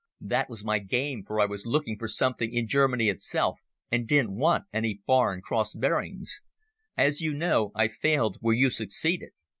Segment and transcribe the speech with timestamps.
[0.21, 3.59] That was my game, for I was looking for something in Germany itself,
[3.91, 6.41] and didn't want any foreign cross bearings.
[6.97, 9.29] As you know, I failed where you succeeded.